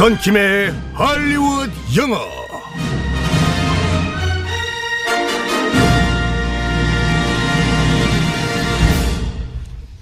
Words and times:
썬킴의 0.00 0.72
할리우드 0.94 1.70
영어 1.98 2.16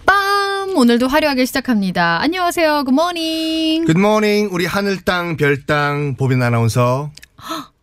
빰! 0.06 0.76
오늘도 0.76 1.08
화려하게 1.08 1.44
시작합니다. 1.46 2.20
안녕하세요. 2.22 2.84
Good 2.84 3.18
morning. 3.18 3.86
Good 3.86 4.10
morning 4.10 4.50
우리 4.52 4.66
하늘 4.66 5.00
땅 5.00 5.36
별땅 5.36 6.14
보빈 6.14 6.44
아나운서 6.44 7.10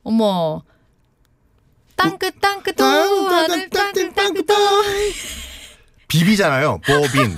어머. 0.03 0.61
땅끝 1.97 2.39
땅끝 2.39 2.77
도 2.77 2.85
하늘 2.85 3.69
땅끝 3.69 4.15
땅끝 4.15 4.45
도 4.45 4.53
비비잖아요 6.07 6.79
보빈 6.85 7.35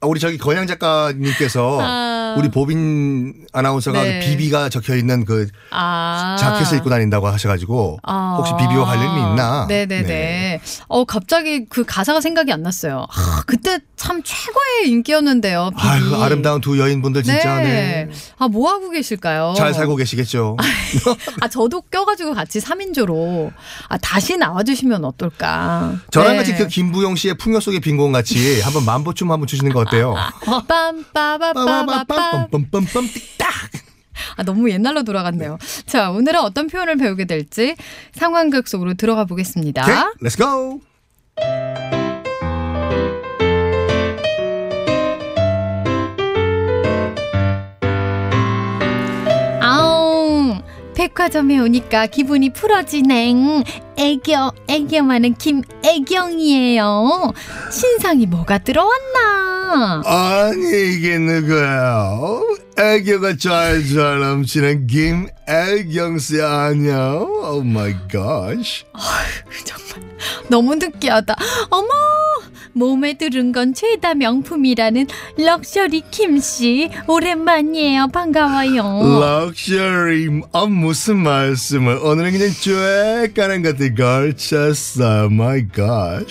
아, 0.00 0.06
우리 0.06 0.20
저기 0.20 0.36
건양 0.36 0.66
작가님께서 0.66 1.78
아. 1.80 2.11
우리 2.38 2.50
보빈 2.50 3.46
아나운서가 3.52 4.02
네. 4.02 4.20
그 4.20 4.26
비비가 4.26 4.68
적혀 4.68 4.96
있는 4.96 5.24
그 5.24 5.48
아. 5.70 6.36
자켓을 6.38 6.78
입고 6.78 6.90
다닌다고 6.90 7.28
하셔가지고 7.28 7.98
아. 8.02 8.36
혹시 8.38 8.52
비비와 8.58 8.84
관련이 8.84 9.30
있나? 9.30 9.66
네네네. 9.68 10.02
네. 10.02 10.60
어, 10.88 11.04
갑자기 11.04 11.66
그 11.68 11.84
가사가 11.84 12.20
생각이 12.20 12.52
안 12.52 12.62
났어요. 12.62 13.06
아, 13.10 13.42
그때 13.46 13.78
참 13.96 14.22
최고의 14.22 14.90
인기였는데요. 14.90 15.70
비비. 15.76 15.88
아유 15.88 16.14
아름다운 16.16 16.60
두 16.60 16.78
여인분들 16.78 17.22
진짜 17.22 17.58
네. 17.58 18.08
아, 18.38 18.48
뭐 18.48 18.70
하고 18.70 18.90
계실까요? 18.90 19.54
잘 19.56 19.72
살고 19.74 19.96
계시겠죠. 19.96 20.56
아, 21.40 21.48
저도 21.48 21.82
껴가지고 21.82 22.34
같이 22.34 22.58
3인조로. 22.60 23.52
아, 23.88 23.98
다시 23.98 24.36
나와주시면 24.36 25.04
어떨까. 25.04 25.94
저랑 26.10 26.32
네. 26.32 26.36
같이 26.38 26.54
그 26.54 26.66
김부영 26.66 27.16
씨의 27.16 27.34
풍요 27.34 27.60
속의 27.60 27.80
빈곤 27.80 28.12
같이 28.12 28.60
한번 28.60 28.84
맘보 28.84 29.14
춤 29.14 29.30
한번 29.30 29.46
추시는 29.46 29.72
거 29.72 29.80
어때요? 29.80 30.14
빰빠바빠바 30.44 32.06
빰. 32.30 32.50
빰 32.50 32.70
빰빰빰빰 32.70 32.86
띡딱. 32.92 33.46
아, 34.36 34.42
너무 34.44 34.70
옛날로 34.70 35.02
돌아갔네요. 35.02 35.58
자, 35.86 36.10
오늘은 36.10 36.40
어떤 36.40 36.66
표현을 36.68 36.96
배우게 36.96 37.24
될지 37.26 37.76
상황극 38.12 38.68
속으로 38.68 38.94
들어가 38.94 39.24
보겠습니다. 39.24 39.82
Okay, 39.82 39.96
let's 40.20 40.38
go. 40.38 40.80
아웅, 49.60 50.60
백화점에 50.94 51.58
오니까 51.58 52.06
기분이 52.06 52.52
풀어지냉. 52.52 53.64
애교, 53.96 54.32
애교 54.68 55.02
많은 55.02 55.34
김애경이에요. 55.34 57.32
신상이 57.70 58.26
뭐가 58.26 58.58
들어왔나? 58.58 59.51
아니 59.74 60.94
이게 60.96 61.18
누구예요? 61.18 62.42
애교가 62.78 63.36
잘 63.36 63.82
넘치는 64.20 64.86
김애경 64.86 66.18
씨 66.18 66.40
아니야? 66.40 67.14
Oh 67.14 67.62
my 67.62 67.92
God. 68.12 68.56
정말 69.64 70.16
너무 70.48 70.74
느끼하다. 70.74 71.34
어머! 71.70 71.88
몸에 72.74 73.12
두른 73.18 73.52
건 73.52 73.74
죄다 73.74 74.14
명품이라는 74.14 75.06
럭셔리 75.36 76.04
김씨. 76.10 76.88
오랜만이에요. 77.06 78.08
반가워요. 78.08 79.20
럭셔리 79.20 80.40
아 80.52 80.64
무슨 80.66 81.18
말씀을 81.18 81.98
오늘은 82.02 82.32
그냥 82.32 82.48
쬐까는 82.48 83.62
것들 83.62 83.94
걸쳤어 83.94 85.28
마이 85.28 85.68
갓. 85.68 86.24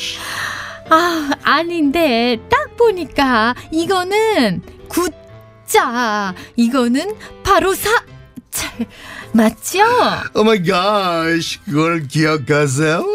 아, 0.92 1.30
아닌데 1.44 2.38
딱 2.50 2.76
보니까 2.76 3.56
이거는 3.72 4.62
굿자. 4.90 6.36
이거는 6.58 7.16
바로 7.44 7.74
사 7.74 7.90
차, 8.52 8.70
맞죠? 9.32 9.80
오 10.36 10.44
마이 10.44 10.62
갓. 10.64 11.28
그걸 11.66 12.08
기억하세요? 12.08 13.06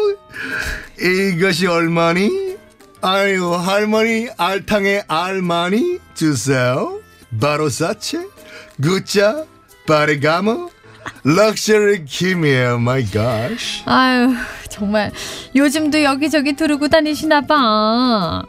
이것이 0.99 1.67
얼마니? 1.67 2.57
아유 3.01 3.53
할머니 3.53 4.27
알탕에 4.37 5.03
알마니 5.07 5.99
주세요. 6.15 6.99
바로 7.39 7.69
사체 7.69 8.25
구자 8.81 9.45
바르가모 9.85 10.71
럭셔리 11.23 12.05
김이에요 12.05 12.79
my 12.79 13.05
God. 13.05 13.51
아유, 13.85 14.33
정말 14.77 15.11
요즘도 15.55 16.03
여기저기 16.03 16.53
두르고 16.53 16.87
다니시나 16.87 17.41
봐. 17.41 18.43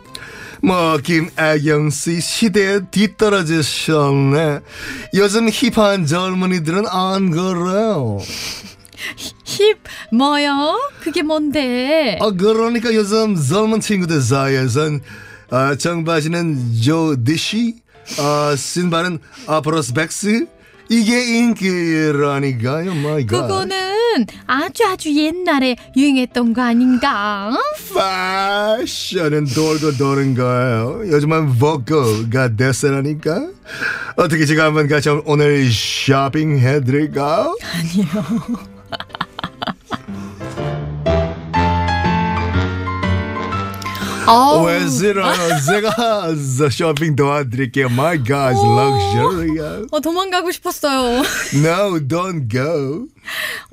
뭐 0.63 0.99
김애경 0.99 1.89
씨 1.91 2.21
시대에 2.21 2.81
뒤떨어지셨네. 2.91 4.61
요즘 5.15 5.49
hip한 5.49 6.07
젊은이들은 6.07 6.85
안 6.87 7.31
그래요. 7.31 8.19
힙 9.45 9.79
뭐요? 10.13 10.79
그게 11.01 11.23
뭔데? 11.23 12.19
아 12.21 12.31
그러니까 12.31 12.93
요즘 12.95 13.37
젊은 13.37 13.81
친구들 13.81 14.21
사이에선 14.21 15.01
아, 15.51 15.77
청바지는 15.77 16.75
조다쉬, 16.83 17.77
아, 18.19 18.55
신발은 18.55 19.19
아 19.47 19.53
프로스펙스 19.53 20.47
이게 20.89 21.39
인기라니까요. 21.39 22.95
My 22.95 23.27
God. 23.27 23.43
그거는 23.43 24.27
아주 24.47 24.85
아주 24.87 25.15
옛날에 25.15 25.77
유행했던 25.97 26.55
거 26.55 26.63
아닌가? 26.63 27.57
패션은 28.79 29.45
돌고 29.47 29.97
도는 29.99 30.35
거예요. 30.35 31.03
요즘은 31.13 31.59
복고가 31.59 32.57
대세라니까. 32.57 33.49
어떻게 34.17 34.47
제가 34.47 34.65
한번 34.65 34.89
같이 34.89 35.09
오늘 35.27 35.69
쇼핑 35.71 36.59
해드릴까요? 36.59 37.55
아우, 37.63 38.57
왜 38.57 38.78
싫어요? 44.89 45.35
제가 45.67 46.35
쇼핑 46.71 47.17
도와드릴게요. 47.17 47.87
My 47.87 48.19
God's 48.23 48.59
luxury. 48.63 49.87
어, 49.91 50.01
도망가고 50.01 50.51
싶었어요. 50.51 51.23
No, 51.55 51.99
don't 52.07 52.51
go. 52.51 53.07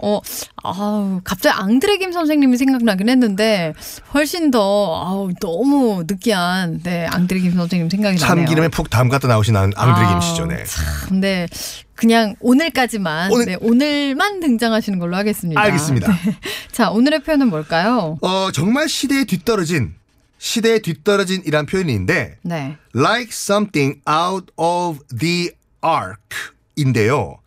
어, 0.01 0.19
아우, 0.63 1.21
갑자기 1.23 1.55
앙드레 1.57 1.97
김 1.97 2.11
선생님이 2.11 2.57
생각나긴 2.57 3.09
했는데 3.09 3.73
훨씬 4.13 4.51
더 4.51 4.59
아우 5.05 5.31
너무 5.41 6.03
느끼한 6.07 6.81
네 6.83 7.05
앙드레 7.07 7.39
김 7.41 7.53
선생님 7.55 7.89
생각이 7.89 8.17
나네요. 8.19 8.27
참기름에 8.45 8.67
푹 8.69 8.89
담갔다 8.89 9.27
나오신 9.27 9.55
앙- 9.55 9.71
앙드레 9.75 10.07
김 10.07 10.21
씨죠. 10.21 10.45
네. 10.45 10.63
참, 10.65 11.19
네. 11.21 11.47
그냥 11.95 12.35
오늘까지만 12.41 13.31
오늘- 13.31 13.45
네, 13.45 13.57
오늘만 13.61 14.41
등장하시는 14.41 14.99
걸로 14.99 15.15
하겠습니다. 15.15 15.61
알겠습니다. 15.61 16.07
네. 16.25 16.37
자, 16.71 16.89
오늘의 16.89 17.23
표현은 17.23 17.49
뭘까요? 17.49 18.17
어, 18.21 18.49
정말 18.53 18.89
시대에 18.89 19.23
뒤떨어진, 19.23 19.93
시대에 20.37 20.79
뒤떨어진 20.79 21.41
이란 21.45 21.65
표현인데, 21.65 22.37
네. 22.43 22.77
like 22.95 23.29
something 23.31 24.01
out 24.09 24.51
of 24.57 24.99
the 25.17 25.51
ark인데요. 25.83 27.37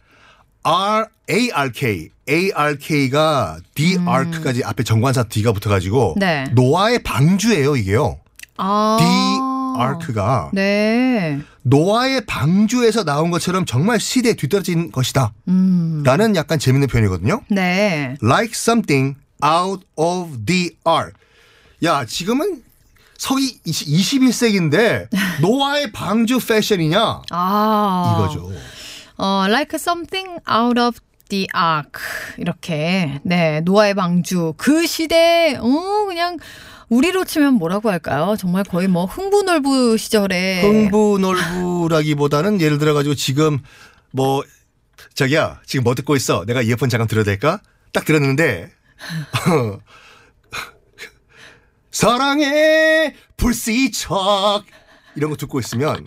R 0.63 1.07
A 1.31 1.51
R 1.53 1.73
K 1.73 2.11
A 2.29 2.53
R 2.55 2.77
K가 2.79 3.61
the 3.75 3.97
ark까지 3.97 4.65
앞에 4.65 4.83
정관사 4.83 5.25
D가 5.25 5.53
붙어가지고 5.53 6.15
음. 6.15 6.19
네. 6.19 6.45
노아의 6.53 7.03
방주예요 7.03 7.77
이게요. 7.77 8.21
아. 8.57 8.97
the 9.01 9.81
ark가 9.81 10.51
네. 10.53 11.41
노아의 11.63 12.27
방주에서 12.27 13.05
나온 13.05 13.31
것처럼 13.31 13.65
정말 13.65 14.01
시대에 14.01 14.35
뒤떨어진 14.35 14.91
것이다. 14.91 15.33
음. 15.49 16.03
라는 16.05 16.35
약간 16.37 16.59
재밌는 16.59 16.89
표현이거든요. 16.89 17.43
네. 17.51 18.17
like 18.23 18.53
something 18.53 19.17
out 19.45 19.87
of 19.97 20.45
the 20.45 20.71
ark. 20.87 21.13
야, 21.85 22.05
지금은 22.05 22.63
서기 23.19 23.61
21세기인데 23.67 25.09
노아의 25.43 25.93
방주 25.93 26.39
패션이냐? 26.39 27.23
아. 27.31 28.15
이거죠. 28.17 28.51
어, 29.19 29.45
like 29.49 29.75
something 29.75 30.39
out 30.51 30.81
of 30.81 31.01
the 31.29 31.47
ark. 31.55 32.01
이렇게. 32.39 33.21
네. 33.25 33.61
노아의 33.61 33.95
방주. 33.95 34.55
그 34.57 34.87
시대, 34.87 35.57
어, 35.61 36.05
그냥 36.07 36.39
우리로 36.89 37.25
치면 37.25 37.55
뭐라고 37.55 37.91
할까요? 37.91 38.37
정말 38.39 38.65
거의 38.65 38.89
뭐 38.89 39.05
흥부놀부 39.05 39.99
시절에. 39.99 40.63
흥부놀부라기보다는 40.63 42.61
예를 42.61 42.79
들어가지고 42.79 43.15
지금 43.17 43.59
뭐 44.13 44.43
자기야 45.15 45.61
지금 45.67 45.85
뭐 45.85 45.95
듣고 45.95 46.17
있어? 46.17 46.45
내가 46.47 46.63
이어폰 46.63 46.89
잠깐 46.89 47.09
들어도 47.09 47.25
될까? 47.25 47.61
딱 47.93 48.05
들었는데 48.05 48.71
사랑의 51.99 53.13
불시착 53.37 54.63
이런 55.17 55.31
거 55.31 55.37
듣고 55.37 55.59
있으면 55.59 56.07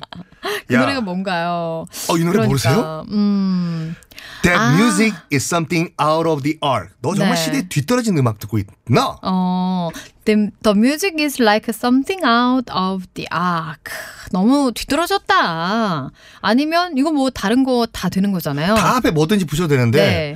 그 0.68 0.74
노래가 0.74 1.02
뭔가요? 1.02 1.86
어, 2.10 2.18
이 2.18 2.24
노래 2.24 2.48
모르세요? 2.48 3.06
음. 3.10 3.94
That 4.42 4.58
아. 4.58 4.74
music 4.74 5.14
is 5.34 5.44
something 5.46 5.94
out 6.02 6.30
of 6.30 6.44
the 6.44 6.58
arc. 6.64 6.94
너 7.02 7.14
정말 7.14 7.36
네. 7.36 7.44
시대에 7.44 7.62
뒤떨어진 7.68 8.18
음악 8.18 8.40
듣고 8.40 8.58
있나? 8.58 9.18
어, 9.22 9.90
the, 10.24 10.52
the 10.64 10.78
music 10.78 11.22
is 11.22 11.42
like 11.42 11.68
something 11.70 12.26
out 12.26 12.72
of 12.72 13.06
the 13.14 13.28
ark. 13.34 13.92
너무 14.32 14.72
뒤떨어졌다. 14.74 16.10
아니면 16.40 16.98
이거 16.98 17.12
뭐 17.12 17.30
다른 17.32 17.66
거 17.66 17.86
다 17.92 18.08
되는 18.08 18.32
거잖아요. 18.32 18.76
다 18.76 18.96
앞에 18.96 19.12
뭐든지 19.12 19.44
부셔도 19.44 19.68
되는데 19.68 19.98
네. 20.00 20.36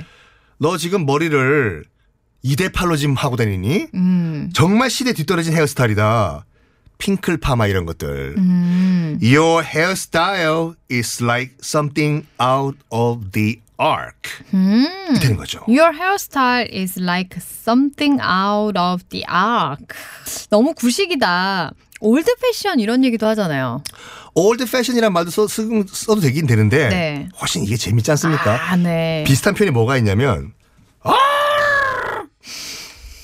너 0.58 0.76
지금 0.76 1.06
머리를 1.06 1.82
2대 2.46 2.70
8로 2.70 2.96
지금 2.96 3.14
하고 3.14 3.36
다니니? 3.36 3.88
음. 3.94 4.50
정말 4.54 4.88
시대 4.88 5.12
뒤떨어진 5.12 5.52
헤어스타일이다. 5.54 6.44
핑클 6.98 7.38
파마 7.38 7.66
이런 7.66 7.84
것들. 7.84 8.36
음. 8.38 9.18
Your 9.20 9.64
hairstyle 9.64 10.74
is 10.90 11.22
like 11.22 11.56
something 11.62 12.26
out 12.40 12.78
of 12.90 13.30
the 13.32 13.60
arc. 13.80 14.44
음. 14.54 14.86
이 15.14 15.18
되는 15.18 15.36
거죠. 15.36 15.60
Your 15.68 15.92
hairstyle 15.94 16.68
is 16.72 16.98
like 16.98 17.36
something 17.38 18.20
out 18.22 18.78
of 18.78 19.02
the 19.10 19.24
ark. 19.28 19.86
너무 20.48 20.72
구식이다. 20.74 21.72
old 22.00 22.30
fashion 22.40 22.78
이런 22.78 23.04
얘기도 23.04 23.26
하잖아요. 23.28 23.82
old 24.34 24.70
fashion이란 24.70 25.12
말도 25.12 25.30
써, 25.30 25.48
쓰, 25.48 25.66
써도 25.88 26.20
되긴 26.20 26.46
되는데 26.46 26.88
네. 26.88 27.28
훨씬 27.40 27.64
이게 27.64 27.76
재밌지 27.76 28.10
않습니까? 28.12 28.70
아, 28.70 28.76
네. 28.76 29.24
비슷한 29.26 29.54
표현이 29.54 29.72
뭐가 29.72 29.96
있냐면 29.96 30.52
아, 31.02 31.14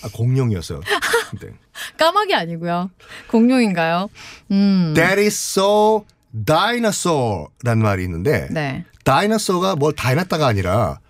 아 0.03 0.09
공룡이었어요. 0.13 0.81
네. 1.41 1.49
까마귀 1.97 2.35
아니고요. 2.35 2.91
공룡인가요? 3.29 4.09
음. 4.51 4.93
That 4.95 5.21
is 5.21 5.35
so 5.35 6.05
dinosaur라는 6.33 7.83
말이 7.83 8.05
있는데 8.05 8.49
네. 8.51 8.85
dinosaur가 9.05 9.77
뭘 9.77 9.95
다이났다가 9.95 10.47
아니라 10.47 11.01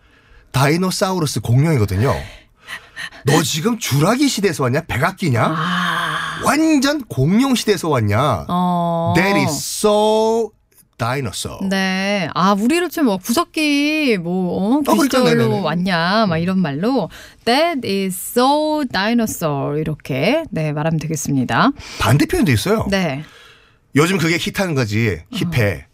dinosaurus 0.52 1.40
공룡이거든요. 1.40 2.12
너 3.24 3.42
지금 3.42 3.78
주라기 3.78 4.28
시대에서 4.28 4.64
왔냐? 4.64 4.82
백악기냐? 4.82 5.42
아. 5.44 6.40
완전 6.44 7.02
공룡 7.04 7.54
시대에서 7.54 7.88
왔냐? 7.88 8.46
어. 8.48 9.14
That 9.16 9.38
is 9.40 9.52
so 9.52 10.50
dinosaur. 10.98 11.68
네. 11.68 12.28
아, 12.34 12.52
우리로 12.52 12.88
치면 12.88 13.06
뭐 13.06 13.16
구석기 13.18 14.18
뭐 14.18 14.56
어, 14.56 14.80
그러니까, 14.82 14.94
귀시절로 14.94 15.44
네네네. 15.48 15.60
왔냐 15.60 16.26
막 16.26 16.38
이런 16.38 16.58
말로 16.58 17.10
That 17.44 17.86
is 17.86 18.14
so 18.38 18.84
dinosaur 18.90 19.78
이렇게 19.78 20.44
네 20.50 20.72
말하면 20.72 20.98
되겠습니다. 20.98 21.72
반대 22.00 22.26
표현도 22.26 22.52
있어요. 22.52 22.86
네. 22.90 23.24
요즘 23.96 24.18
그게 24.18 24.38
힙하는 24.38 24.74
거지. 24.74 25.18
힙해. 25.32 25.86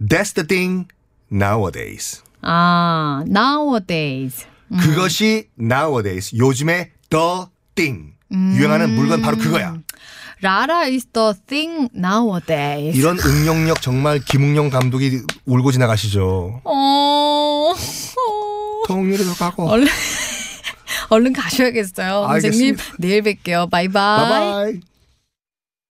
That's 0.00 0.34
the 0.34 0.46
thing 0.46 0.88
nowadays. 1.32 2.22
아 2.42 3.24
nowadays. 3.26 4.46
그것이 4.80 5.48
nowadays. 5.60 6.34
요즘에 6.36 6.90
the 7.10 7.44
thing. 7.74 8.12
유행하는 8.32 8.94
물건 8.94 9.20
바로 9.20 9.36
그거야. 9.36 9.76
라라 10.42 10.86
is 10.88 11.06
the 11.12 11.32
thing 11.46 11.88
nowadays. 11.94 12.98
이런 12.98 13.16
응용력 13.24 13.80
정말 13.80 14.18
김웅영 14.18 14.70
감독이 14.70 15.20
울고 15.46 15.70
지나가시죠. 15.70 16.60
어. 16.64 17.74
통일에도 18.88 19.32
가고. 19.34 19.68
얼른 19.68 19.86
얼른 21.10 21.32
가셔야겠어요. 21.32 22.26
선생님 22.28 22.74
알겠습니다. 22.74 22.84
내일 22.98 23.22
뵐게요. 23.22 23.70
바이바이. 23.70 24.28
바이바이. 24.28 24.80